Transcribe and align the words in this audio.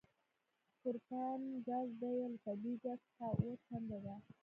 د 0.03 0.03
پروپان 0.81 1.41
ګاز 1.67 1.89
بیه 1.99 2.25
له 2.31 2.37
طبیعي 2.45 2.75
ګاز 2.83 2.99
څخه 3.07 3.25
اوه 3.33 3.53
چنده 3.65 3.97
ده 4.05 4.15